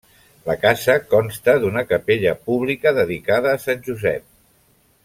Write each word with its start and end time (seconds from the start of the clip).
La 0.45 0.53
casa 0.61 0.95
consta 1.11 1.55
d'una 1.65 1.83
capella 1.91 2.33
pública 2.49 2.95
dedicada 2.99 3.55
a 3.59 3.63
sant 3.69 3.89
Josep. 3.91 4.29